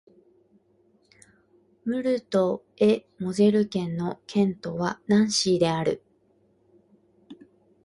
[1.85, 6.01] ムルト＝エ＝モゼル県の県都はナンシーである